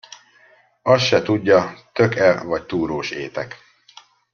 Azt 0.81 1.05
se 1.05 1.21
tudja 1.21 1.73
tök-e 1.93 2.43
vagy 2.43 2.65
túrós 2.65 3.11
étek. 3.11 3.57